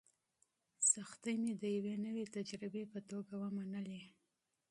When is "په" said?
2.93-2.99